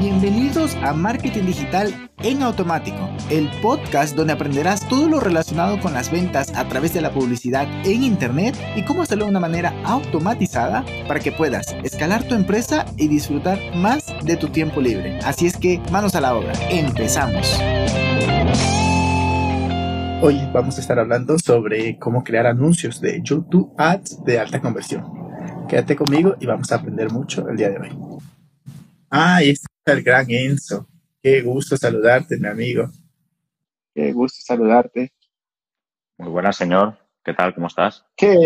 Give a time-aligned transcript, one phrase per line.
[0.00, 6.10] Bienvenidos a Marketing Digital en Automático, el podcast donde aprenderás todo lo relacionado con las
[6.10, 10.86] ventas a través de la publicidad en Internet y cómo hacerlo de una manera automatizada
[11.06, 15.18] para que puedas escalar tu empresa y disfrutar más de tu tiempo libre.
[15.18, 17.60] Así es que manos a la obra, empezamos.
[20.22, 25.04] Hoy vamos a estar hablando sobre cómo crear anuncios de YouTube Ads de alta conversión.
[25.68, 27.90] Quédate conmigo y vamos a aprender mucho el día de hoy.
[29.10, 29.42] Ah,
[29.92, 30.88] el gran Enzo.
[31.22, 32.90] Qué gusto saludarte, mi amigo.
[33.94, 35.12] Qué gusto saludarte.
[36.16, 36.98] Muy buena, señor.
[37.24, 37.54] ¿Qué tal?
[37.54, 38.06] ¿Cómo estás?
[38.16, 38.36] ¿Qué,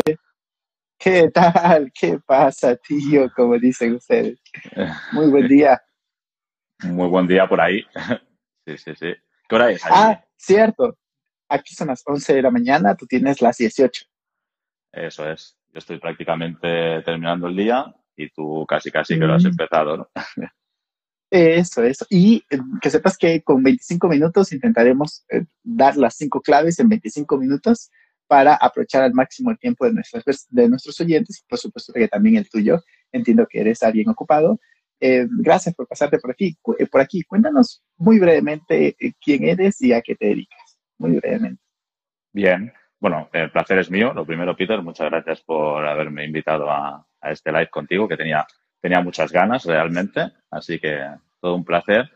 [0.98, 1.92] qué tal?
[1.92, 3.30] ¿Qué pasa, tío?
[3.34, 4.40] Como dicen ustedes.
[5.12, 5.80] Muy buen día.
[6.84, 7.84] Muy buen día por ahí.
[8.66, 9.12] Sí, sí, sí.
[9.46, 9.82] ¿Qué hora es?
[9.84, 10.96] Ah, cierto.
[11.50, 14.06] Aquí son las 11 de la mañana, tú tienes las 18.
[14.90, 15.58] Eso es.
[15.70, 19.48] Yo estoy prácticamente terminando el día y tú casi casi que lo has mm.
[19.48, 20.08] empezado, ¿no?
[21.30, 22.06] Eso, eso.
[22.10, 26.88] Y eh, que sepas que con 25 minutos intentaremos eh, dar las cinco claves en
[26.88, 27.90] 25 minutos
[28.26, 32.08] para aprovechar al máximo el tiempo de, nuestras, de nuestros oyentes y por supuesto que
[32.08, 32.82] también el tuyo.
[33.12, 34.60] Entiendo que eres alguien ocupado.
[35.00, 36.56] Eh, gracias por pasarte por aquí.
[36.62, 40.78] por aquí, cuéntanos muy brevemente quién eres y a qué te dedicas.
[40.98, 41.62] Muy brevemente.
[42.32, 42.72] Bien,
[43.04, 44.14] bueno, el placer es mío.
[44.14, 48.46] Lo primero, Peter, muchas gracias por haberme invitado a, este live contigo, que tenía,
[48.84, 50.30] tenía muchas ganas realmente.
[50.50, 51.00] Así que
[51.40, 52.10] todo un placer.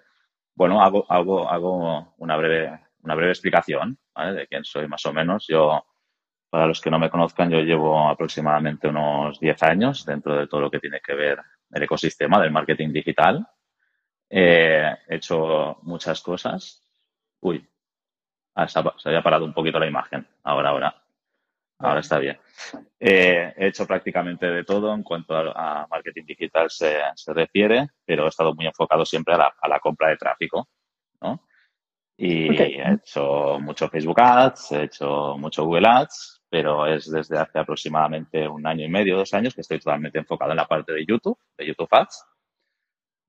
[0.55, 5.47] Bueno, hago, hago, hago una, breve, una breve explicación de quién soy más o menos.
[5.49, 5.83] Yo,
[6.51, 10.61] para los que no me conozcan, yo llevo aproximadamente unos 10 años dentro de todo
[10.61, 11.39] lo que tiene que ver
[11.71, 13.47] el ecosistema del marketing digital.
[14.29, 16.83] he hecho muchas cosas.
[17.41, 17.67] Uy,
[18.55, 20.27] Ah, se, había parado un poquito la imagen.
[20.43, 21.08] Ahora, ahora.
[21.79, 22.39] Ahora está bien.
[22.99, 28.29] Eh, he hecho prácticamente de todo en cuanto a, marketing digital se, refiere, pero he
[28.29, 30.69] estado muy enfocado siempre a la, compra de tráfico.
[31.21, 31.45] ¿no?
[32.17, 37.61] Y he hecho mucho Facebook Ads, he hecho mucho Google Ads, pero es desde hace
[37.61, 41.07] aproximadamente un año y medio, dos años, que estoy totalmente enfocado en la parte de
[41.07, 42.25] YouTube, de YouTube Ads.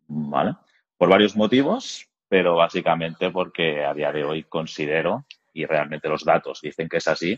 [0.07, 0.56] ¿Vale?
[0.97, 6.62] Por varios motivos pero básicamente porque a día de hoy considero, y realmente los datos
[6.62, 7.38] dicen que es así,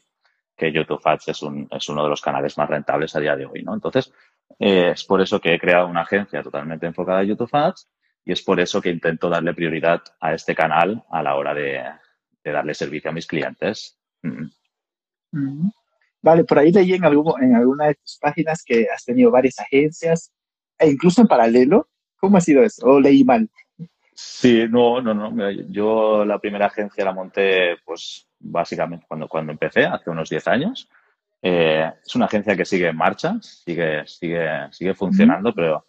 [0.62, 3.48] que YouTube Ads es, un, es uno de los canales más rentables a día de
[3.48, 3.74] hoy, ¿no?
[3.74, 4.14] Entonces,
[4.60, 7.90] eh, es por eso que he creado una agencia totalmente enfocada en YouTube Ads
[8.24, 11.82] y es por eso que intento darle prioridad a este canal a la hora de,
[12.44, 13.98] darle servicio a mis clientes.
[14.22, 14.46] Mm.
[15.32, 15.72] Mm.
[16.22, 20.32] Vale, por ahí leí en, en alguna de tus páginas que has tenido varias agencias
[20.78, 21.90] e incluso en paralelo.
[22.18, 22.86] ¿Cómo ha sido eso?
[22.86, 23.50] ¿O leí mal?
[24.14, 25.50] Sí, no, no, no.
[25.72, 30.90] Yo la primera agencia la monté, pues, básicamente cuando, cuando empecé, hace unos 10 años.
[31.42, 35.88] Eh, es una agencia que sigue en marcha, sigue, sigue, sigue funcionando, pero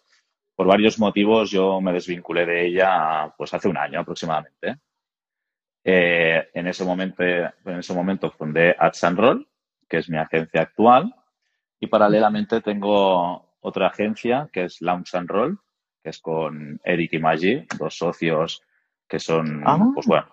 [0.55, 4.77] por varios motivos yo me desvinculé de ella, pues, hace un año aproximadamente.
[5.83, 9.47] Eh, en, ese momento, en ese momento fundé Ads and Roll,
[9.87, 11.13] que es mi agencia actual,
[11.79, 15.59] y paralelamente tengo otra agencia que es Launch and Roll,
[16.01, 18.63] que es con Eric y Maggi, dos socios
[19.07, 19.91] que son, ah.
[19.93, 20.27] pues bueno,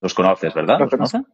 [0.00, 0.78] los conoces, ¿verdad?
[0.80, 1.26] ¿Los conocen?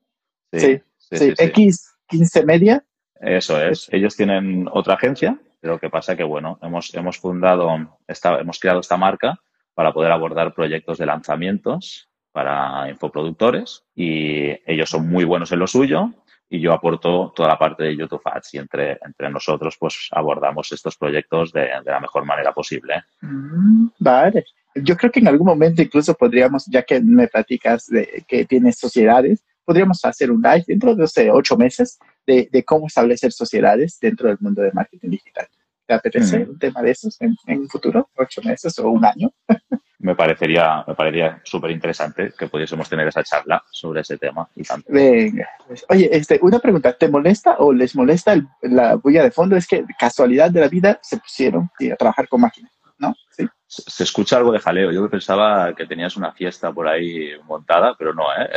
[0.61, 2.85] Sí, sí, X15 Media.
[3.21, 3.89] Eso es.
[3.91, 8.59] Ellos tienen otra agencia, pero lo que pasa que, bueno, hemos, hemos fundado, esta, hemos
[8.59, 9.39] creado esta marca
[9.75, 15.67] para poder abordar proyectos de lanzamientos para infoproductores y ellos son muy buenos en lo
[15.67, 16.11] suyo
[16.49, 20.71] y yo aporto toda la parte de YouTube Ads y entre, entre nosotros pues abordamos
[20.73, 23.05] estos proyectos de, la mejor manera posible.
[23.21, 24.45] Mm, vale.
[24.75, 28.79] Yo creo que en algún momento incluso podríamos, ya que me platicas de que tienes
[28.79, 34.29] sociedades, podríamos hacer un live dentro de ocho meses de, de, cómo establecer sociedades dentro
[34.29, 35.47] del mundo de marketing digital.
[35.87, 38.09] ¿Te apetece un tema de esos en, en un futuro?
[38.17, 39.31] ¿Ocho meses o un año?
[40.05, 44.63] me parecería, me parecería súper interesante que pudiésemos tener esa charla sobre ese tema y
[44.63, 44.93] tanto.
[44.93, 45.49] Venga.
[45.67, 49.57] Pues, oye, este, una pregunta, ¿te molesta o les molesta la bulla de fondo?
[49.57, 53.15] Es que casualidad de la vida se pusieron a trabajar con máquinas, ¿no?
[53.31, 53.49] ¿Sí?
[53.67, 54.93] Se, escucha algo de jaleo.
[54.93, 58.51] Yo pensaba que tenías una fiesta por ahí montada, pero no, ¿eh?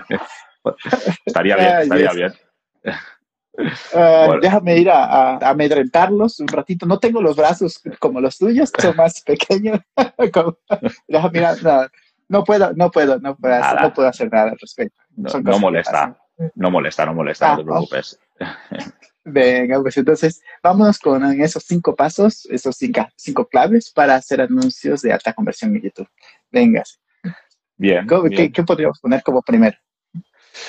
[1.26, 2.32] estaría bien, estaría bien.
[3.94, 6.86] Ah, déjame ir a, amedrentarlos un ratito.
[6.86, 9.80] No tengo los brazos como los tuyos, son más pequeños.
[11.08, 11.46] déjame ir
[12.28, 15.00] no, puedo, no puedo, no puedo, no puedo hacer nada al respecto.
[15.16, 16.16] No, molesta,
[16.54, 18.18] no molesta, no molesta, no te ah, preocupes.
[19.24, 25.00] Venga, pues entonces vámonos con esos cinco pasos, esos cinco, cinco claves para hacer anuncios
[25.02, 26.08] de alta conversión en YouTube.
[26.50, 26.82] Venga.
[27.76, 28.06] Bien.
[28.30, 29.76] ¿Qué, ¿Qué podríamos poner como primero?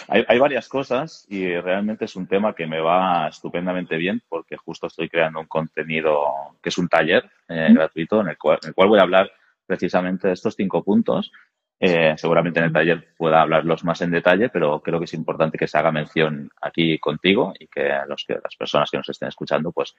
[0.08, 4.88] Hay, varias cosas y realmente es un tema que me va estupendamente bien porque justo
[4.88, 6.26] estoy creando un contenido
[6.62, 9.32] que es un taller eh, gratuito en el, cual, voy a hablar
[9.66, 11.32] precisamente de estos cinco puntos.
[11.80, 15.58] Eh, seguramente en el taller pueda hablarlos más en detalle, pero creo que es importante
[15.58, 19.28] que se haga mención aquí contigo y que, los, que las personas que nos estén
[19.28, 19.96] escuchando pues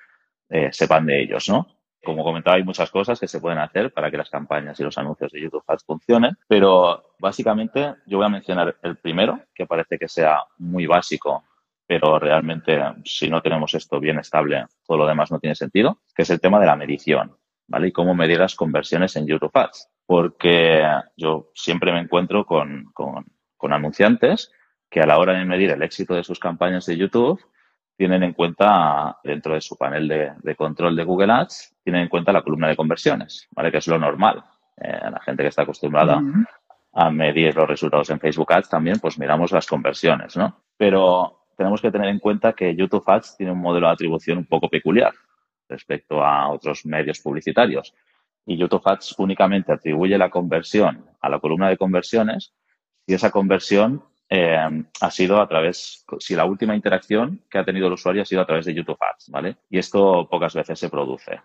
[0.49, 1.67] eh, sepan de ellos, ¿no?
[2.07, 4.97] Como comentaba, hay muchas cosas que se pueden hacer para que las campañas y los
[4.97, 9.99] anuncios de YouTube Ads funcionen, pero básicamente yo voy a mencionar el primero, que parece
[9.99, 11.43] que sea muy básico,
[11.85, 16.23] pero realmente si no tenemos esto bien estable, todo lo demás no tiene sentido, que
[16.23, 17.37] es el tema de la medición,
[17.67, 17.89] ¿vale?
[17.89, 19.89] Y cómo medir las conversiones en YouTube Ads.
[20.07, 20.85] Porque
[21.17, 24.53] yo siempre me encuentro con, con anunciantes
[24.89, 27.41] que a la hora de medir el éxito de sus campañas de YouTube
[27.97, 30.07] tienen en cuenta, dentro de su panel
[30.43, 33.71] de, control de Google Ads, tienen en cuenta la columna de conversiones, ¿vale?
[33.71, 34.45] Que es lo normal.
[34.77, 36.21] Eh, la gente que está acostumbrada
[36.93, 40.63] a medir los resultados en Facebook Ads también, pues miramos las conversiones, ¿no?
[40.77, 44.47] Pero tenemos que tener en cuenta que YouTube Ads tiene un modelo de atribución un
[44.47, 45.13] poco peculiar
[45.69, 47.95] respecto a otros medios publicitarios.
[48.45, 52.53] Y YouTube Ads únicamente atribuye la conversión a la columna de conversiones
[53.07, 57.87] si esa conversión eh, ha sido a través, si la última interacción que ha tenido
[57.87, 59.59] el usuario ha sido a través de YouTube Ads, ¿vale?
[59.71, 61.41] Y esto pocas veces se produce,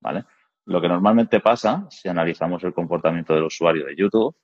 [0.00, 0.24] ¿vale?
[0.66, 4.36] Lo que normalmente pasa, si analizamos el comportamiento del usuario de YouTube,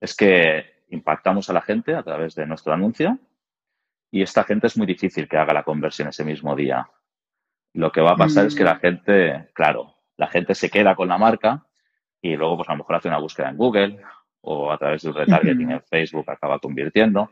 [0.00, 3.18] es que impactamos a la gente a través de nuestro anuncio
[4.10, 6.88] y esta gente es muy difícil que haga la conversión ese mismo día.
[7.72, 8.80] Lo que va a pasar es que la mm.
[8.80, 11.66] gente, claro, la gente se queda con la marca
[12.20, 14.00] y luego pues a lo mejor hace una búsqueda en Google
[14.44, 17.30] o a través del retargeting en Facebook acaba convirtiendo.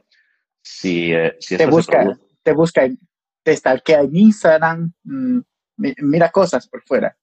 [0.60, 2.88] Si, eh, si te, busca, te busca,
[3.42, 5.38] te stalkea en Instagram, mm,
[5.76, 7.16] mira cosas por fuera.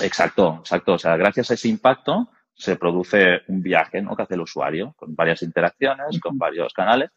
[0.00, 0.94] Exacto, exacto.
[0.94, 4.14] O sea, gracias a ese impacto se produce un viaje ¿no?
[4.14, 7.10] que hace el usuario con varias interacciones, con varios canales.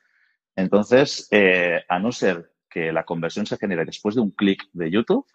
[0.55, 4.89] Entonces, eh, a no ser que la conversión se genere después de un clic de
[4.89, 5.25] YouTube,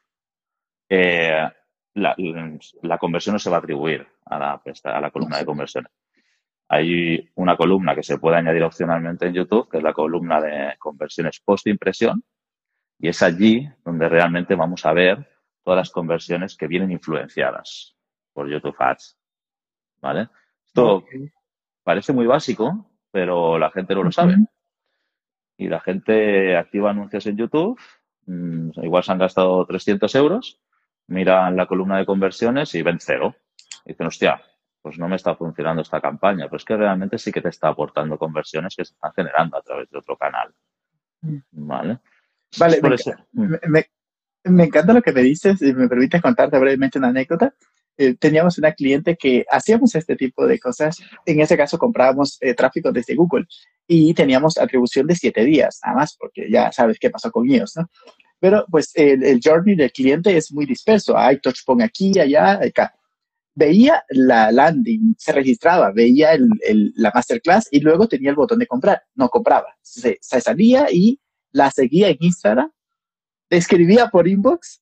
[0.89, 1.49] eh,
[1.95, 2.17] la,
[2.83, 5.93] la, conversión no se va a atribuir a la, a la columna de conversiones.
[6.69, 10.75] Hay una columna que se puede añadir opcionalmente en YouTube, que es la columna de
[10.79, 12.23] conversiones post-impresión,
[12.99, 15.27] y es allí donde realmente vamos a ver
[15.63, 17.97] todas las conversiones que vienen influenciadas
[18.33, 19.19] por YouTube Ads.
[20.01, 20.29] ¿Vale?
[20.67, 21.05] Esto
[21.83, 24.37] parece muy básico, pero la gente no lo sabe.
[25.57, 27.81] Y la gente activa anuncios en YouTube,
[28.27, 30.61] mm, igual se han gastado 300 euros,
[31.09, 33.35] miran la columna de conversiones y ven cero.
[33.85, 34.41] Y dicen, hostia,
[34.89, 37.69] pues no me está funcionando esta campaña, pero es que realmente sí que te está
[37.69, 40.51] aportando conversiones que se están generando a través de otro canal.
[41.21, 41.37] Mm.
[41.51, 41.99] ¿Vale?
[42.59, 42.81] Vale,
[43.33, 43.55] mm.
[44.45, 47.53] me, encanta lo que me dices y me permites contarte brevemente una anécdota.
[47.99, 50.97] Eh, teníamos una cliente que hacíamos este tipo de cosas.
[51.27, 53.45] En ese caso comprábamos eh, tráfico desde Google
[53.87, 57.75] y teníamos atribución de siete días, nada más, porque ya sabes qué pasó con ellos,
[57.77, 57.91] ¿no?
[58.41, 61.19] Pero pues el, el journey del cliente es muy disperso.
[61.19, 62.95] Hay touchpoint aquí, allá, acá
[63.59, 68.69] veía la landing, se registraba, veía el, la masterclass y luego tenía el botón de
[68.69, 69.03] comprar.
[69.17, 69.77] No compraba.
[69.83, 71.21] Se, salía y
[71.51, 72.71] la seguía en Instagram,
[73.51, 74.81] escribía por inbox,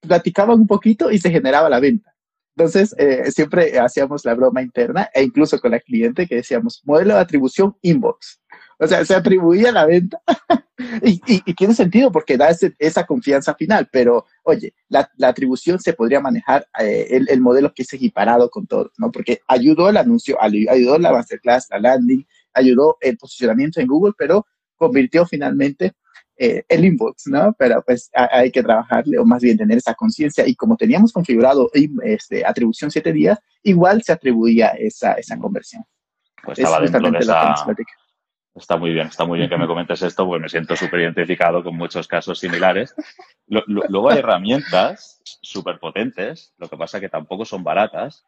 [0.00, 2.14] platicaba un poquito y se generaba la venta.
[2.54, 7.14] Entonces, eh, siempre hacíamos la broma interna e incluso con la cliente que decíamos, modelo
[7.14, 8.42] de atribución inbox.
[8.78, 10.20] O sea, se atribuía la venta
[11.02, 11.18] y,
[11.54, 16.66] tiene sentido porque da esa confianza final, pero oye, la, la atribución se podría manejar
[16.80, 19.12] eh, el, el, modelo que es equiparado con todo, ¿no?
[19.12, 24.46] Porque ayudó el anuncio, ayudó la masterclass, la landing, ayudó el posicionamiento en Google, pero
[24.76, 25.92] convirtió finalmente
[26.38, 27.54] eh, el inbox, ¿no?
[27.58, 31.70] Pero pues hay que trabajarle o más bien tener esa conciencia y como teníamos configurado
[32.04, 35.84] este, atribución siete días, igual se atribuía esa, esa conversión.
[36.42, 37.54] Pues estaba dentro de esa,
[38.58, 41.62] Está muy bien, está muy bien que me comentes esto porque me siento súper identificado
[41.62, 42.94] con muchos casos similares.
[43.46, 48.24] luego hay herramientas súper potentes, lo que pasa que tampoco son baratas,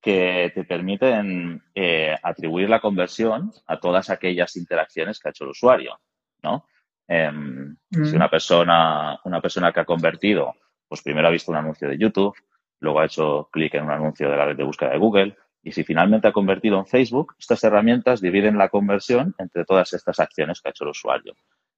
[0.00, 5.50] que te permiten eh, atribuir la conversión a todas aquellas interacciones que ha hecho el
[5.50, 5.98] usuario,
[6.42, 6.66] ¿no?
[7.06, 8.16] Em, si mm.
[8.16, 10.54] una persona, una persona que ha convertido,
[10.88, 12.34] pues primero ha visto un anuncio de YouTube,
[12.80, 15.72] luego ha hecho clic en un anuncio de la red de búsqueda de Google, y
[15.72, 20.60] si finalmente ha convertido en Facebook, estas herramientas dividen la conversión entre todas estas acciones
[20.60, 21.34] que ha hecho el usuario.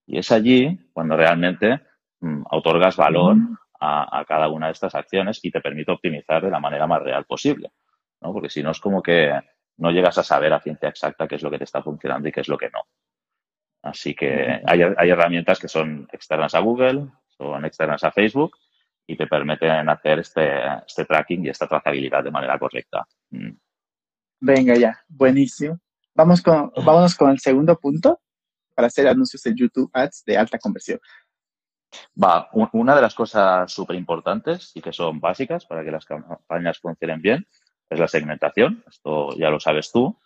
[0.07, 1.81] Y es allí cuando realmente
[2.21, 3.37] mm, otorgas valor
[3.79, 7.27] a, cada una de estas acciones y te permite optimizar de la manera más real
[7.27, 7.71] posible.
[8.21, 8.33] ¿no?
[8.33, 9.33] Porque si no es como que
[9.77, 12.33] no llegas a saber a ciencia exacta qué es lo que te está funcionando y
[12.33, 12.81] qué es lo que no.
[13.83, 18.57] Así que hay, hay herramientas que son externas a Google, son externas a Facebook
[19.07, 20.51] y te permiten hacer este,
[20.85, 23.07] este tracking y esta trazabilidad de manera correcta.
[23.31, 23.51] Mm.
[24.41, 25.79] Venga ya, buenísimo.
[26.15, 28.21] Vamos con, vámonos con el segundo punto
[28.75, 31.01] para hacer anuncios en YouTube Ads de alta conversión.
[32.23, 36.79] Va, una de las cosas súper importantes y que son básicas para que las campañas
[36.79, 37.47] funcionen bien
[37.89, 40.19] es la segmentación, esto ya lo sabes tú.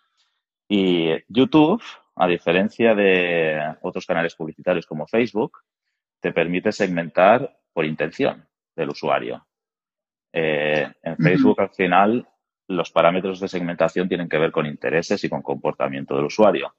[0.68, 1.82] Y YouTube,
[2.16, 5.58] a diferencia de otros canales publicitarios como Facebook,
[6.20, 9.46] te permite segmentar por intención del usuario.
[10.32, 12.28] Eh, en Facebook, al final,
[12.70, 16.74] los parámetros de segmentación tienen que ver con intereses y con comportamiento del usuario.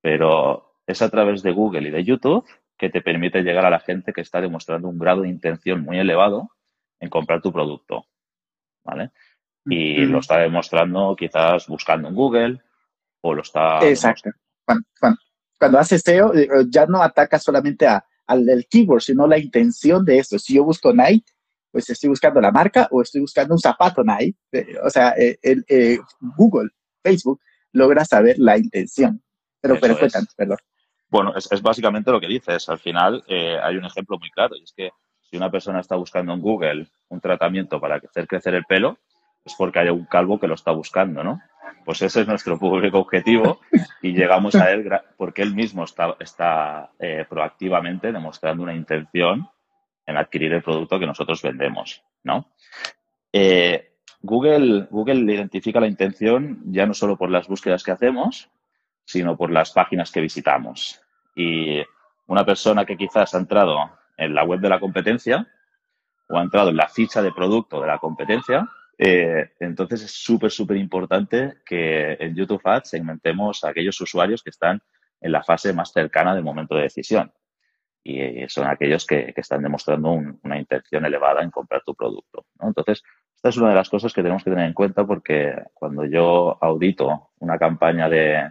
[0.00, 2.46] Pero es a través de Google y de YouTube
[2.76, 5.98] que te permite llegar a la gente que está demostrando un grado de intención muy
[5.98, 6.50] elevado
[6.98, 8.06] en comprar tu producto.
[8.82, 9.10] ¿Vale?
[9.66, 12.60] Y lo está demostrando quizás buscando en Google
[13.20, 13.86] o lo está...
[13.86, 14.30] Exacto.
[14.64, 14.86] Cuando,
[15.58, 20.02] cuando, haces SEO, eh, ya no ataca solamente a, al del keyword, sino la intención
[20.04, 20.38] de esto.
[20.38, 21.30] Si yo busco Nike,
[21.70, 24.38] pues estoy buscando la marca o estoy buscando un zapato Nike.
[24.52, 25.64] Eh, o sea, eh, el,
[26.36, 26.70] Google,
[27.02, 27.40] Facebook,
[27.72, 29.22] logra saber la intención.
[29.60, 30.58] Pero, pero cuéntanos, perdón.
[31.08, 32.68] Bueno, es, básicamente lo que dices.
[32.68, 36.32] Al final hay un ejemplo muy claro y es que si una persona está buscando
[36.32, 38.98] en Google un tratamiento para hacer crecer el pelo,
[39.44, 41.40] es porque hay un calvo que lo está buscando, ¿no?
[41.84, 43.60] Pues ese es nuestro público objetivo
[44.02, 49.48] y llegamos a él porque él mismo está, está eh, proactivamente demostrando una intención
[50.10, 52.52] en adquirir el producto que nosotros vendemos, ¿no?
[53.32, 58.50] Eh, Google, Google identifica la intención ya no solo por las búsquedas que hacemos,
[59.04, 61.00] sino por las páginas que visitamos.
[61.34, 61.80] Y
[62.26, 63.78] una persona que quizás ha entrado
[64.16, 65.48] en la web de la competencia
[66.28, 70.50] o ha entrado en la ficha de producto de la competencia, eh, entonces es súper,
[70.50, 74.82] súper importante que en YouTube Ads segmentemos a aquellos usuarios que están
[75.20, 77.32] en la fase más cercana del momento de decisión.
[78.02, 82.46] Y son aquellos que, están demostrando una intención elevada en comprar tu producto.
[82.60, 83.02] Entonces,
[83.34, 86.56] esta es una de las cosas que tenemos que tener en cuenta porque cuando yo
[86.62, 88.50] audito una campaña de,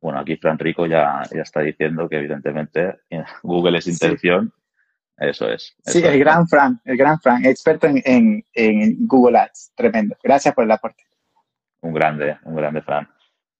[0.00, 3.00] bueno, aquí Fran Rico ya, ya está diciendo que evidentemente
[3.42, 4.52] Google es intención
[5.16, 5.76] eso es.
[5.84, 8.44] sí, el gran Frank, el gran Frank, experto en,
[9.06, 9.72] Google Ads.
[9.76, 10.16] Tremendo.
[10.22, 11.04] Gracias por el aporte.
[11.82, 13.08] Un grande, un grande Frank.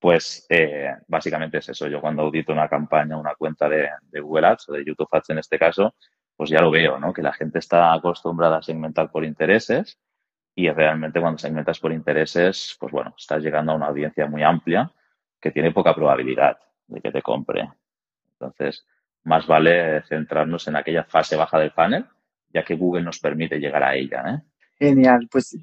[0.04, 1.88] Pues eh, básicamente es eso.
[1.88, 3.88] Yo cuando audito una campaña, una cuenta de,
[4.20, 5.94] Google Ads o de YouTube Ads en este caso,
[6.36, 7.10] pues ya lo veo, ¿no?
[7.10, 9.98] Que la gente está acostumbrada a segmentar por intereses
[10.54, 14.92] y realmente cuando segmentas por intereses, pues bueno, estás llegando a una audiencia muy amplia
[15.40, 17.66] que tiene poca probabilidad de que te compre.
[18.32, 18.86] Entonces,
[19.22, 22.04] más vale centrarnos en aquella fase baja del panel,
[22.52, 24.22] ya que Google nos permite llegar a ella.
[24.28, 24.42] ¿eh?
[24.78, 25.56] Genial, pues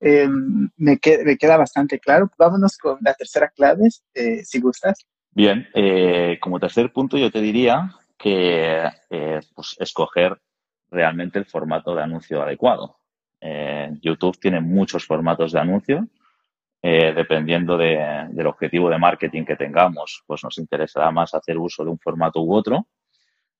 [0.00, 2.30] em, me, queda bastante claro.
[2.38, 5.06] Vámonos con la tercera clave, eh, si gustas.
[5.30, 8.88] Bien, eh, como tercer punto yo te diría que
[9.54, 10.40] pues, escoger
[10.90, 12.96] realmente el formato de anuncio adecuado.
[14.00, 16.08] YouTube tiene muchos formatos de anuncio
[16.80, 21.90] eh, dependiendo del objetivo de marketing que tengamos, pues nos interesará más hacer uso de
[21.90, 22.86] un formato u otro.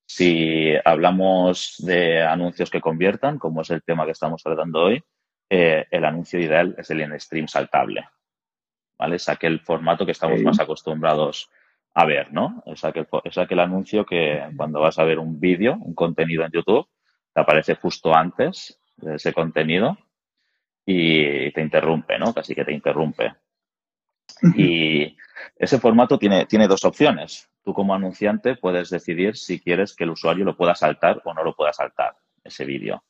[0.05, 5.03] Si hablamos de anuncios que conviertan, como es el tema que estamos tratando hoy,
[5.49, 8.07] eh, el anuncio ideal es el in-stream saltable.
[8.97, 9.15] ¿Vale?
[9.15, 11.49] Es aquel formato que estamos más acostumbrados
[11.93, 12.61] a ver, ¿no?
[12.65, 16.51] Es aquel, es aquel anuncio que cuando vas a ver un vídeo, un contenido en
[16.51, 16.87] YouTube,
[17.33, 19.97] te aparece justo antes de ese contenido
[20.85, 22.33] y te interrumpe, ¿no?
[22.33, 23.33] Casi que te interrumpe.
[24.55, 25.17] Y
[25.55, 27.49] ese formato tiene, tiene dos opciones.
[27.63, 31.43] Tú como anunciante puedes decidir si quieres que el usuario lo pueda saltar o no
[31.43, 33.03] lo pueda saltar, ese vídeo.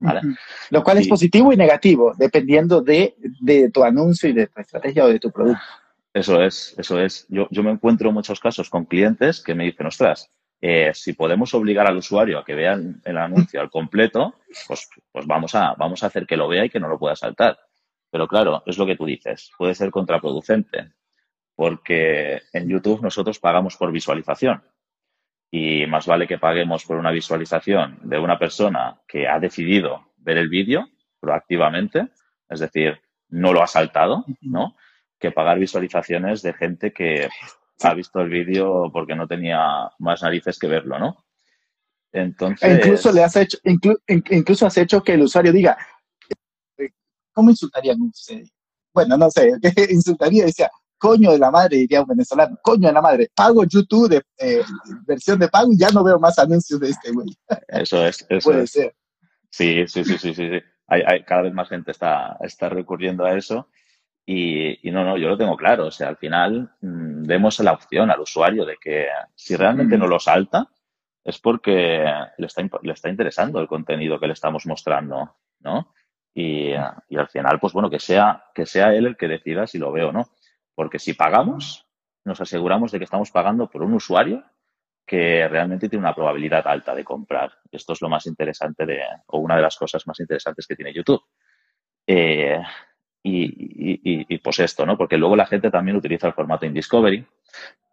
[0.00, 0.20] ¿Vale?
[0.70, 3.14] Lo cual es positivo y negativo, dependiendo de,
[3.72, 5.62] tu anuncio y de tu estrategia o de tu producto.
[6.12, 7.26] Eso es, eso es.
[7.28, 11.12] Yo, yo me encuentro en muchos casos con clientes que me dicen, ostras, eh, si
[11.12, 12.72] podemos obligar al usuario a que vea
[13.04, 14.36] el, anuncio al completo,
[14.66, 17.16] pues, pues vamos, a, vamos a hacer que lo vea y que no lo pueda
[17.16, 17.58] saltar.
[18.10, 20.92] Pero claro, es lo que tú dices, puede ser contraproducente,
[21.54, 24.62] porque en YouTube nosotros pagamos por visualización.
[25.56, 30.36] Y más vale que paguemos por una visualización de una persona que ha decidido ver
[30.36, 30.88] el vídeo
[31.20, 32.08] proactivamente,
[32.48, 34.74] es decir, no lo ha saltado, ¿no?
[35.16, 37.28] Que pagar visualizaciones de gente que
[37.84, 41.24] ha visto el vídeo porque no tenía más narices que verlo, ¿no?
[42.10, 42.68] Entonces...
[42.68, 43.58] E incluso le has hecho,
[44.08, 45.78] incluso has hecho que el usuario diga,
[47.32, 48.52] ¿cómo insultarían ustedes?
[48.92, 49.52] Bueno, no sé,
[49.88, 50.46] insultaría?
[50.46, 54.22] Decía, coño de la madre, diría un venezolano, coño de la madre, pago YouTube de
[54.38, 54.62] eh,
[55.06, 57.28] versión de pago y ya no veo más anuncios de este güey.
[57.68, 58.94] Eso es, eso Puede ser.
[59.50, 60.50] Sí, sí, sí, sí, sí.
[60.86, 63.68] Hay, cada vez más gente está, está recurriendo a eso
[64.26, 65.86] y, no, no, yo lo tengo claro.
[65.86, 70.06] O sea, al final mm, demos la opción al usuario de que si realmente no
[70.06, 70.68] lo salta,
[71.22, 72.04] es porque
[72.36, 75.94] le está, le está interesando el contenido que le estamos mostrando, ¿no?
[76.34, 79.78] Y, y, al final, pues bueno, que sea, que sea él el que decida si
[79.78, 80.28] lo ve o no.
[80.74, 81.86] Porque si pagamos,
[82.24, 84.44] nos aseguramos de que estamos pagando por un usuario
[85.06, 87.52] que realmente tiene una probabilidad alta de comprar.
[87.70, 90.94] Esto es lo más interesante de, o una de las cosas más interesantes que tiene
[90.94, 91.22] YouTube.
[92.06, 92.62] Eh,
[93.22, 94.98] y, pues esto, ¿no?
[94.98, 97.26] Porque luego la gente también utiliza el formato InDiscovery,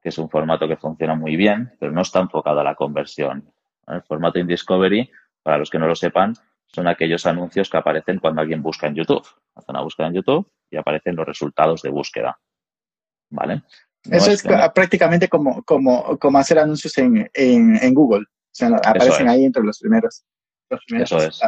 [0.02, 3.50] que es un formato que funciona muy bien, pero no está enfocado a la conversión.
[3.88, 5.10] El formato InDiscovery,
[5.42, 6.34] para los que no lo sepan,
[6.68, 9.26] son aquellos anuncios que aparecen cuando alguien busca en YouTube.
[9.56, 12.38] Hace una búsqueda en YouTube y aparecen los resultados de búsqueda.
[13.32, 13.64] ¿Vale?
[14.10, 18.26] Eso es prácticamente como, como, como hacer anuncios en, en, Google.
[18.26, 20.24] O sea, aparecen ahí entre los primeros.
[20.88, 21.42] Eso es.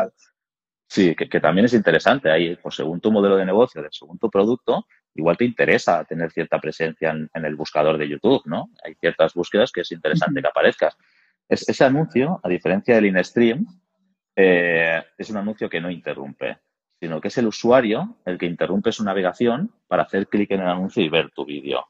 [0.87, 2.29] Sí, que, también es interesante.
[2.29, 4.85] Ahí, pues según tu modelo de negocio, según tu producto,
[5.15, 8.69] igual te interesa tener cierta presencia en, el buscador de YouTube, ¿no?
[8.83, 10.95] Hay ciertas búsquedas que es interesante que aparezcas.
[11.49, 13.65] Es, ese anuncio, a diferencia del InStream,
[14.35, 16.59] eh, es un anuncio que no interrumpe,
[17.03, 20.69] sino que es el usuario el que interrumpe su navegación para hacer clic en el
[20.69, 21.85] anuncio y ver tu vídeo,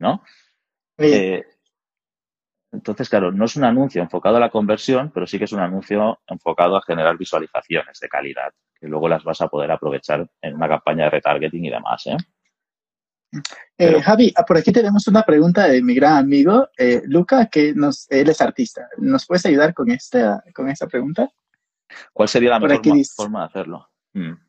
[0.00, 0.24] ¿no?
[0.96, 1.46] Eh,
[2.72, 5.60] entonces, claro, no es un anuncio enfocado a la conversión, pero sí que es un
[5.60, 10.56] anuncio enfocado a generar visualizaciones de calidad, que luego las vas a poder aprovechar en
[10.56, 12.08] una campaña de retargeting y demás.
[12.08, 12.16] ¿eh?
[13.78, 17.74] eh Javi, ah, por aquí tenemos una pregunta de mi gran amigo eh, Luca, que
[17.74, 18.88] nos, él es artista.
[18.96, 21.30] ¿Nos puedes ayudar con esta, con esta pregunta?
[22.12, 22.82] ¿Cuál sería la mejor
[23.14, 23.88] forma de hacerlo?
[24.14, 24.47] Mm.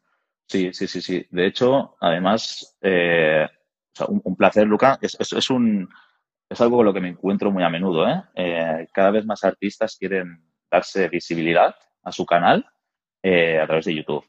[0.50, 1.26] Sí, sí, sí, sí.
[1.30, 3.48] De hecho, además, eh,
[4.08, 4.98] un, placer, Luca.
[5.02, 5.88] es un
[6.50, 8.08] es algo con lo que me encuentro muy a menudo.
[8.10, 8.24] ¿eh?
[8.36, 8.88] ¿eh?
[8.92, 12.66] cada vez más artistas quieren darse visibilidad a su canal
[13.22, 14.26] eh, a través de YouTube.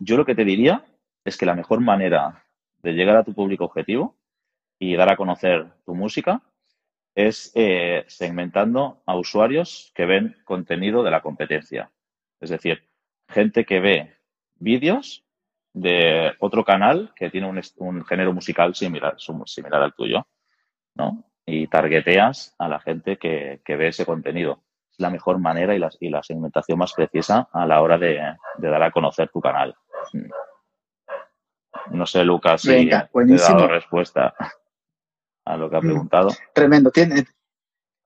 [0.00, 0.84] Yo, lo que te diría
[1.24, 2.44] es que la mejor manera
[2.78, 4.16] de llegar a tu público objetivo
[4.78, 6.42] y dar a conocer tu música
[7.14, 11.90] es eh, segmentando a usuarios que ven contenido de la competencia.
[12.40, 12.88] Es decir,
[13.28, 14.16] gente que ve
[14.56, 15.25] vídeos
[15.76, 19.16] de otro canal que tiene un, un género musical similar,
[19.46, 20.26] similar al tuyo.
[20.94, 21.26] ¿no?
[21.46, 24.64] y targeteas a la gente que, ve ese contenido.
[24.90, 28.18] Es la mejor manera y la, y la segmentación más precisa a la hora de,
[28.58, 29.74] dar a conocer tu canal.
[31.92, 34.34] No sé, Lucas, si he dado respuesta
[35.44, 36.30] a lo que ha mm, preguntado.
[36.52, 36.90] Tremendo.
[36.90, 37.24] Tiene,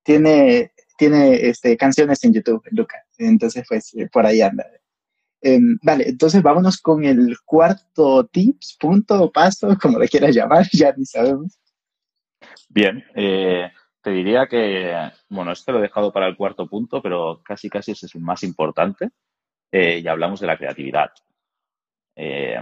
[0.03, 3.03] tiene, tiene este, canciones en YouTube, Lucas.
[3.17, 4.67] Entonces, pues, por ahí anda.
[5.43, 10.93] Em, vale, entonces vámonos con el cuarto tips, punto, paso, como le quieras llamar, ya
[10.97, 11.59] ni sabemos.
[12.69, 13.71] Bien, eh,
[14.03, 14.95] te diría que,
[15.29, 18.21] bueno, este lo he dejado para el cuarto punto, pero casi casi ese es el
[18.21, 19.11] más importante.
[19.73, 21.11] Eh, y hablamos de la creatividad.
[22.17, 22.61] Eh,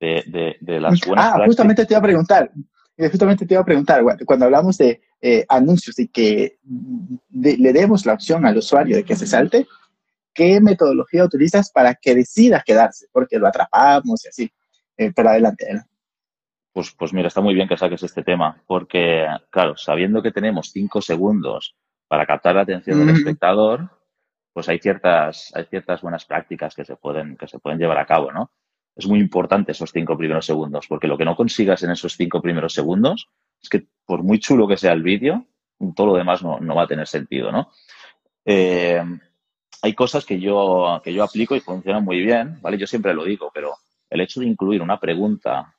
[0.00, 2.50] de, las buenas Ah, justamente te iba a preguntar,
[2.98, 5.00] justamente te iba a preguntar, cuando hablamos de
[5.48, 6.58] anuncios y que
[7.30, 9.68] le demos la opción al usuario de que se salte,
[10.32, 13.06] ¿qué metodología utilizas para que decida quedarse?
[13.12, 14.52] Porque lo atrapamos y así.
[14.96, 15.90] pero adelante, adelante.
[16.72, 20.70] Pues, pues mira, está muy bien que saques este tema, porque, claro, sabiendo que tenemos
[20.72, 21.76] cinco segundos
[22.08, 23.90] para captar la atención del espectador,
[24.52, 28.06] pues hay ciertas, hay ciertas buenas prácticas que se pueden, que se pueden llevar a
[28.06, 28.50] cabo, ¿no?
[28.94, 32.40] Es muy importante esos cinco primeros segundos, porque lo que no consigas en esos cinco
[32.40, 33.28] primeros segundos
[33.62, 35.46] es que por muy chulo que sea el vídeo,
[35.94, 37.70] todo lo demás no, no va a tener sentido, ¿no?
[38.44, 39.02] Eh,
[39.82, 42.78] hay cosas que yo, que yo aplico y funcionan muy bien, ¿vale?
[42.78, 43.74] Yo siempre lo digo, pero
[44.08, 45.74] el hecho de incluir una pregunta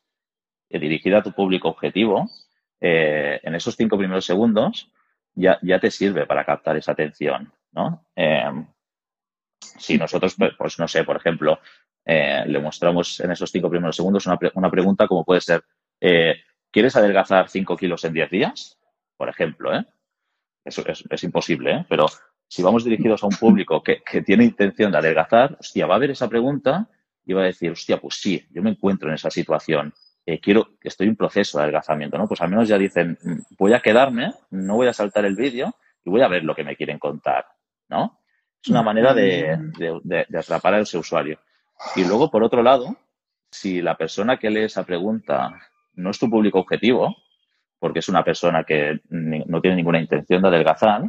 [0.70, 2.30] dirigida a tu público objetivo,
[2.82, 4.92] eh, en esos cinco primeros segundos
[5.36, 8.06] ya, ya, te sirve para captar esa atención, ¿no?
[8.16, 8.66] Eh,
[9.60, 11.60] si nosotros, pues, pues no sé, por ejemplo,
[12.04, 15.64] eh, le mostramos en esos cinco primeros segundos una, una pregunta como puede ser,
[16.72, 18.78] ¿quieres adelgazar cinco kilos en diez días?
[19.16, 19.86] Por ejemplo, ¿eh?
[20.66, 21.86] Eso es, es imposible, ¿eh?
[21.88, 22.08] Pero
[22.48, 26.12] si vamos dirigidos a un público que, tiene intención de adelgazar, hostia, va a ver
[26.12, 26.88] esa pregunta
[27.26, 29.94] y va a decir, hostia, pues sí, yo me encuentro en esa situación.
[30.26, 32.28] Eh, quiero, estoy en proceso de adelgazamiento, ¿no?
[32.28, 35.74] Pues al menos ya dicen, mm, voy a quedarme, no voy a saltar el vídeo
[36.04, 37.46] y voy a ver lo que me quieren contar,
[37.90, 38.20] ¿no?
[38.62, 39.58] Es una manera de,
[40.04, 41.40] de, atrapar a ese usuario.
[41.98, 42.96] Y luego, por otro lado,
[43.52, 45.60] si la persona que lee esa pregunta
[45.96, 47.14] no es tu público objetivo,
[47.78, 51.04] porque es una persona que no tiene ninguna intención de adelgazar,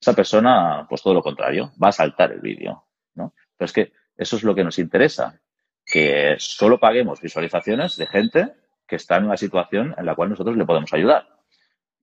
[0.00, 3.34] esa persona, pues todo lo contrario, va a saltar el vídeo, ¿no?
[3.56, 5.40] Pero es que eso es lo que nos interesa,
[5.84, 8.54] que solo paguemos visualizaciones de gente
[8.86, 11.28] que está en una situación en la cual nosotros le podemos ayudar.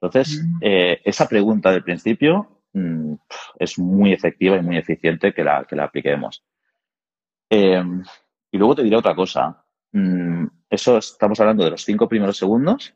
[0.02, 0.58] Entonces, mm.
[0.62, 3.14] eh, esa pregunta del principio mm,
[3.58, 6.44] es muy efectiva y muy eficiente que la, que la apliquemos.
[7.50, 8.04] Em,
[8.52, 9.66] y luego te diré otra cosa.
[9.92, 12.94] Mm, eso estamos hablando de los cinco primeros segundos.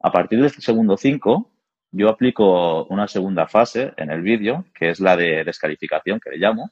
[0.00, 1.53] A partir del segundo cinco,
[1.96, 6.38] yo aplico una segunda fase en el vídeo, que es la de descalificación, que le
[6.38, 6.70] llamo,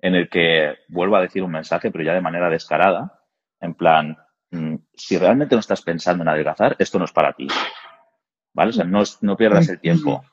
[0.00, 3.20] en el que vuelvo a decir un mensaje, pero ya de manera descarada,
[3.60, 4.16] en plan,
[4.52, 7.48] mm, si realmente no estás pensando en adelgazar, esto no es para ti.
[8.54, 8.70] ¿Vale?
[8.70, 10.24] O sea, no, no pierdas el tiempo.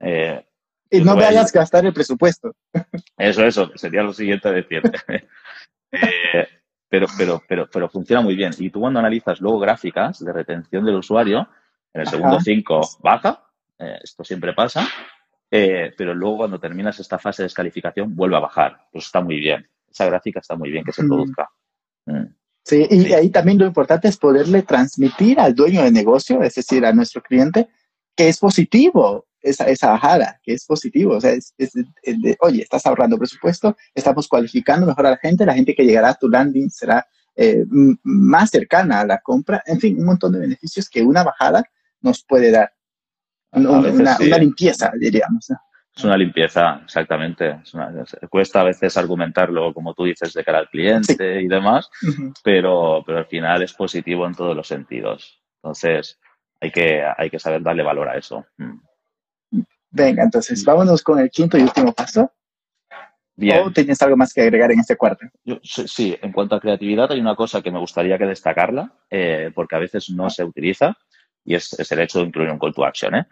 [0.00, 0.42] Eh,
[0.90, 2.56] y no vayas a gastar el presupuesto.
[3.18, 4.82] Eso, eso, sería lo siguiente a decir.
[5.90, 6.46] Eh,
[6.90, 8.52] pero, pero, pero, pero funciona muy bien.
[8.58, 11.48] Y tú cuando analizas luego gráficas de retención del usuario,
[11.94, 13.44] en el segundo 5 baja,
[13.78, 14.86] eh, esto siempre pasa,
[15.50, 18.86] eh, pero luego cuando terminas esta fase de descalificación vuelve a bajar.
[18.92, 19.66] Pues está muy bien.
[19.90, 21.48] Esa gráfica está muy bien que se produzca.
[22.06, 22.26] Mm.
[22.64, 26.84] Sí, y ahí también lo importante es poderle transmitir al dueño de negocio, es decir,
[26.84, 27.68] a nuestro cliente,
[28.14, 31.14] que es positivo esa, esa bajada, que es positivo.
[31.16, 35.54] O sea, es, de, oye, estás ahorrando presupuesto, estamos cualificando mejor a la gente, la
[35.54, 37.64] gente que llegará a tu landing será eh,
[38.02, 39.62] más cercana a la compra.
[39.64, 41.64] En fin, un montón de beneficios que una bajada
[42.00, 42.72] nos puede dar.
[43.52, 45.50] Una, limpieza, diríamos.
[45.96, 47.60] Es una limpieza, exactamente.
[48.30, 51.88] cuesta a veces argumentarlo, como tú dices, de cara al cliente y demás,
[52.44, 55.42] pero, pero al final es positivo en todos los sentidos.
[55.62, 56.20] Entonces,
[56.60, 58.44] hay que, hay que saber darle valor a eso.
[58.58, 58.78] Mm.
[59.90, 62.30] Venga, entonces vámonos con el quinto y último paso.
[63.34, 63.62] Bien.
[63.64, 65.26] ¿O tienes algo más que agregar en este cuarto?
[65.62, 69.76] sí, en cuanto a creatividad hay una cosa que me gustaría que destacarla, eh, porque
[69.76, 70.96] a veces no se utiliza,
[71.48, 73.26] y es, es, el hecho de incluir un call to action, ¿eh?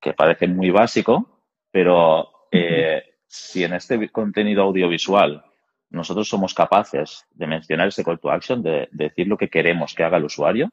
[0.00, 5.44] que parece muy básico, pero eh, si en este contenido audiovisual
[5.90, 10.02] nosotros somos capaces de mencionar ese call to action, de, decir lo que queremos que
[10.02, 10.68] haga el usuario,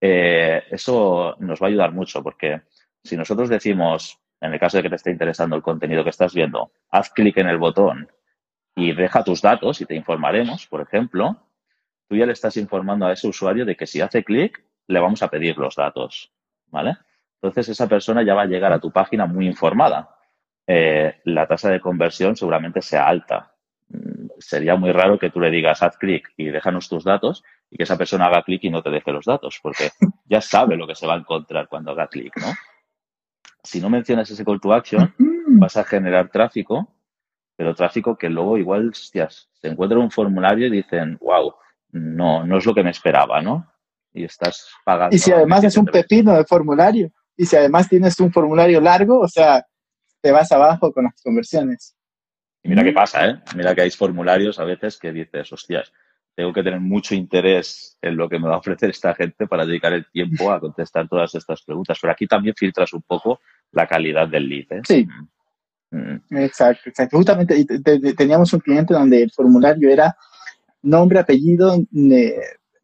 [0.00, 2.62] eh, eso nos va a ayudar mucho porque
[3.02, 6.32] si nosotros decimos, en el caso de que te esté interesando el contenido que estás
[6.32, 8.08] viendo, haz clic en el botón
[8.74, 11.36] y deja tus datos y te informaremos, por ejemplo,
[12.08, 15.22] tú ya le estás informando a ese usuario de que si hace clic, le vamos
[15.22, 16.32] a pedir los datos,
[16.66, 16.96] ¿vale?
[17.40, 20.16] Entonces esa persona ya va a llegar a tu página muy informada.
[20.66, 23.52] Eh, la tasa de conversión seguramente sea alta.
[23.88, 27.76] Mm, sería muy raro que tú le digas haz clic y déjanos tus datos y
[27.76, 29.90] que esa persona haga clic y no te deje los datos, porque
[30.24, 32.46] ya sabe lo que se va a encontrar cuando haga clic, ¿no?
[33.62, 36.94] Si no mencionas ese call to action, vas a generar tráfico,
[37.56, 41.54] pero tráfico que luego igual, hostias, se encuentra un formulario y dicen, wow,
[41.92, 43.73] no, no es lo que me esperaba, ¿no?
[44.14, 45.14] Y estás pagando.
[45.14, 49.20] Y si además es un pepino de formulario y si además tienes un formulario largo,
[49.20, 49.66] o sea,
[50.20, 51.96] te vas abajo con las conversiones.
[52.62, 53.40] Y mira qué pasa, ¿eh?
[53.56, 55.92] Mira que hay formularios a veces que dices, hostias,
[56.34, 59.66] tengo que tener mucho interés en lo que me va a ofrecer esta gente para
[59.66, 61.98] dedicar el tiempo a contestar todas estas preguntas.
[62.00, 63.40] Pero aquí también filtras un poco
[63.72, 64.66] la calidad del lead.
[64.70, 64.80] ¿eh?
[64.86, 65.06] Sí.
[65.90, 65.98] Mm.
[66.30, 66.38] mm.
[66.38, 67.16] Exacto, exacto.
[67.16, 67.64] Justamente
[68.16, 70.16] teníamos un cliente donde el formulario era
[70.82, 71.76] nombre, apellido,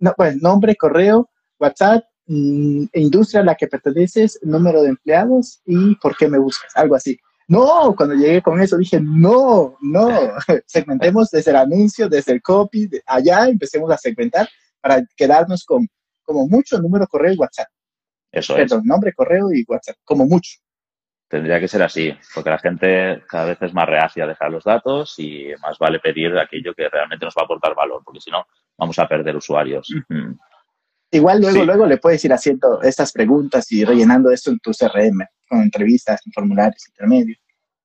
[0.01, 5.97] no, pues, nombre, correo, WhatsApp, Mm, industria a la que perteneces, número de empleados y
[5.97, 7.19] por qué me buscas, algo así.
[7.49, 10.09] No, cuando llegué con eso dije, no, no,
[10.67, 14.49] segmentemos desde el anuncio, desde el copy, allá empecemos a segmentar
[14.81, 15.89] para quedarnos con
[16.23, 17.67] como mucho número, correo y WhatsApp.
[18.31, 20.53] Eso Perdón, nombre, correo y WhatsApp, como mucho.
[21.31, 24.64] Tendría que ser así, porque la gente cada vez es más reacia a dejar los
[24.64, 28.33] datos y más vale pedir aquello que realmente nos va a aportar valor, porque si
[28.33, 29.88] no, vamos a perder usuarios.
[31.12, 35.25] Igual luego, luego le puedes ir haciendo estas preguntas y rellenando esto en tu CRM,
[35.49, 37.38] con entrevistas, en formularios intermedios.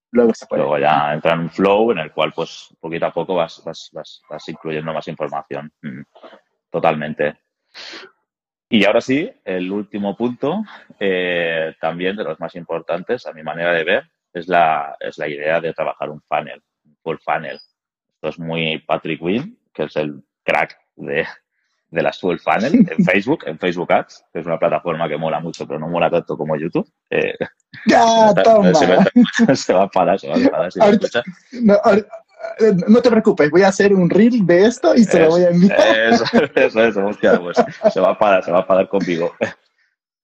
[0.10, 0.64] Luego se puede.
[0.64, 3.92] Luego ya entra en un flow en el cual, pues, poquito a poco vas, vas,
[3.94, 5.72] vas, vas incluyendo más información.
[5.84, 6.02] Mm,
[6.72, 7.42] totalmente.
[8.70, 10.64] Y ahora sí, el último punto,
[11.00, 15.28] eh, también de los más importantes, a mi manera de ver, es la, es la
[15.28, 17.60] idea de trabajar un funnel, un full funnel.
[18.16, 21.26] Esto es muy Patrick Wynn, que es el crack de,
[21.90, 25.40] de las Full Funnel en Facebook, en Facebook Ads, que es una plataforma que mola
[25.40, 26.90] mucho, pero no mola tanto como YouTube.
[27.10, 27.34] Eh,
[27.88, 28.74] ya, toma.
[29.56, 30.72] Se, va a parar, se va a parar.
[31.52, 31.76] no,
[33.02, 35.80] te preocupes, voy a hacer un reel de esto y se lo voy a enviar.
[35.80, 37.58] Eso, eso, eso, hostia, pues
[37.92, 39.34] se va a parar, se va a parar conmigo.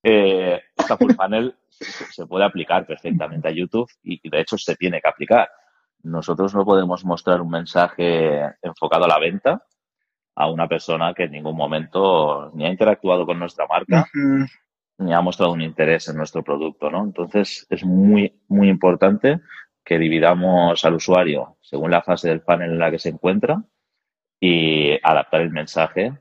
[0.03, 4.99] Eh, esta Full Funnel se, puede aplicar perfectamente a YouTube y de hecho se tiene
[4.99, 5.47] que aplicar.
[6.01, 9.63] Nosotros no podemos mostrar un mensaje enfocado a la venta
[10.35, 14.07] a una persona que en ningún momento ni ha interactuado con nuestra marca,
[14.97, 17.03] ni ha mostrado un interés en nuestro producto, ¿no?
[17.03, 19.39] Entonces, es muy, muy importante
[19.91, 23.61] que dividamos al usuario según la fase del panel en la que se encuentra
[24.39, 26.13] y adaptar el mensaje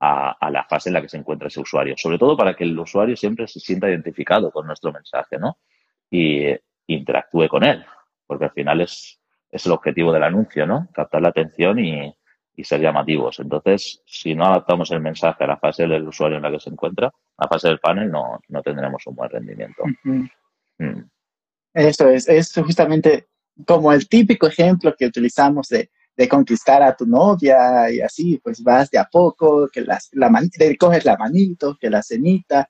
[0.00, 1.94] a, la fase en la que se encuentra ese usuario.
[1.98, 5.58] Sobre todo para que el usuario siempre se sienta identificado con nuestro mensaje, ¿no?
[6.10, 7.84] Y interactúe con él,
[8.26, 9.20] porque al final es,
[9.50, 10.88] es el objetivo del anuncio, ¿no?
[10.94, 12.14] Captar la atención y,
[12.56, 13.40] y ser llamativos.
[13.40, 16.70] Entonces, si no adaptamos el mensaje a la fase del usuario en la que se
[16.70, 19.82] encuentra, a la fase del panel no, no tendremos un buen rendimiento.
[20.78, 21.10] Mm.
[21.74, 23.28] Eso es, es justamente
[23.66, 28.62] como el típico ejemplo que utilizamos de, de, conquistar a tu novia y así, pues
[28.62, 32.68] vas de a poco, que las, la le coges la manito, que la cenita,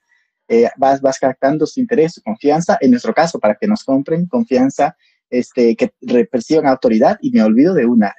[0.48, 4.26] eh, vas, vas captando su interés, su confianza, en nuestro caso, para que nos compren,
[4.26, 4.96] confianza,
[5.30, 5.92] este, que
[6.30, 8.14] perciban autoridad, y me olvido de una,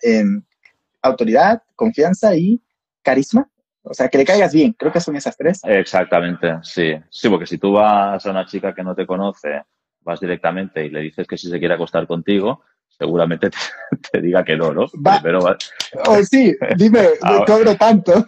[1.01, 2.61] autoridad, confianza y
[3.03, 3.47] carisma,
[3.83, 5.59] o sea, que le caigas bien, creo que son esas tres.
[5.65, 6.93] Exactamente, sí.
[7.09, 9.61] Sí, porque si tú vas a una chica que no te conoce,
[10.03, 12.63] vas directamente y le dices que si se quiere acostar contigo,
[12.97, 13.49] seguramente
[14.11, 14.85] te, diga que no, ¿no?
[15.21, 18.25] Pero oh, sí, dime, me cobro tanto.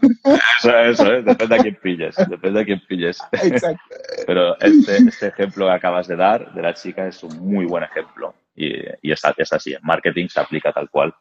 [0.60, 1.24] Eso, eso ¿eh?
[1.24, 3.20] depende a quién pilles, depende a quién pilles.
[3.32, 3.96] Exacto.
[4.26, 7.84] Pero este, este, ejemplo que acabas de dar de la chica es un muy buen
[7.84, 11.14] ejemplo y, y es, es así, en marketing se aplica tal cual.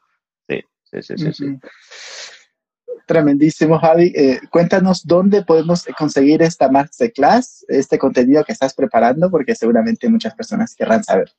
[0.48, 1.32] Sí, sí, sí, sí.
[1.32, 1.58] sí.
[3.06, 4.12] Tremendísimo, Javi.
[4.14, 10.34] Eh, cuéntanos dónde podemos conseguir esta masterclass, este contenido que estás preparando, porque seguramente muchas
[10.34, 11.30] personas querrán saber.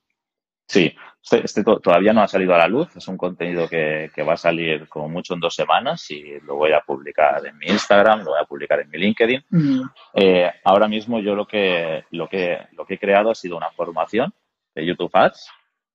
[0.68, 2.96] Sí, este, este todavía no ha salido a la luz.
[2.96, 6.72] Es un contenido que, va a salir como mucho en dos semanas y lo voy
[6.72, 9.44] a publicar en mi Instagram, lo voy a publicar en mi LinkedIn.
[9.50, 9.82] Mm.
[10.14, 13.72] Eh, ahora mismo yo lo que, lo, que, lo que he creado ha sido una
[13.72, 14.34] formación
[14.76, 15.50] de YouTube Ads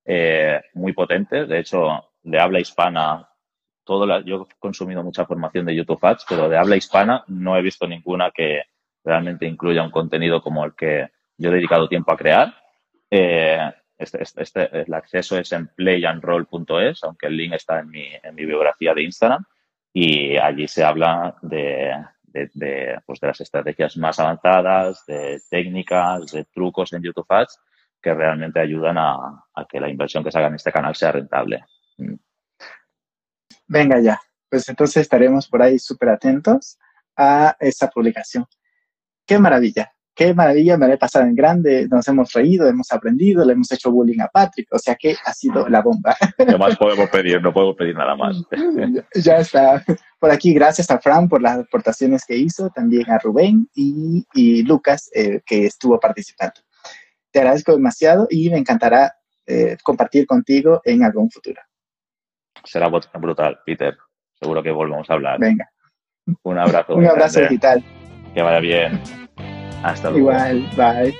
[0.04, 1.46] eh, muy potente.
[1.46, 3.29] De hecho, de habla hispana
[4.24, 7.86] yo he consumido mucha formación de YouTube Ads, pero de habla hispana no he visto
[7.86, 8.62] ninguna que
[9.04, 12.54] realmente incluya un contenido como el que yo he dedicado tiempo a crear.
[13.10, 13.58] Eh,
[13.98, 18.34] este, este, este, el acceso es en playandroll.es, aunque el link está en mi, en
[18.34, 19.44] mi biografía de Instagram,
[19.92, 21.92] y allí se habla de,
[22.32, 27.58] de, pues de las estrategias más avanzadas, de técnicas, de trucos en YouTube Ads
[28.00, 31.12] que realmente ayudan a, a que la inversión que se haga en este canal sea
[31.12, 31.64] rentable.
[33.70, 36.76] Venga ya, pues entonces estaremos por ahí súper atentos
[37.16, 38.44] a esa publicación.
[39.24, 43.44] Qué maravilla, qué maravilla, me la he pasado en grande, nos hemos reído, hemos aprendido,
[43.44, 46.16] le hemos hecho bullying a Patrick, o sea que ha sido la bomba.
[46.36, 47.40] ¿Qué más podemos pedir?
[47.40, 48.42] No podemos pedir nada más.
[49.14, 49.84] ya está.
[50.18, 55.08] Por aquí, gracias a Fran por las aportaciones que hizo, también a Rubén y, Lucas
[55.14, 56.60] eh, que estuvo participando.
[57.30, 59.14] Te agradezco demasiado y me encantará
[59.46, 61.60] eh, compartir contigo en algún futuro.
[62.64, 63.96] Será brutal, Peter.
[64.40, 65.38] Seguro que volvemos a hablar.
[65.38, 65.70] Venga.
[66.42, 66.94] Un abrazo.
[66.94, 67.84] Un abrazo digital.
[68.34, 69.00] Que vaya bien.
[69.82, 70.30] Hasta luego.
[70.30, 71.14] Igual, bye.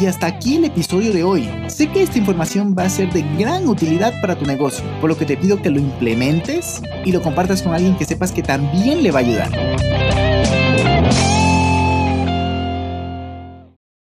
[0.00, 1.48] Y hasta aquí el episodio de hoy.
[1.68, 5.16] Sé que esta información va a ser de gran utilidad para tu negocio, por lo
[5.16, 9.02] que te pido que lo implementes y lo compartas con alguien que sepas que también
[9.02, 9.48] le va a ayudar.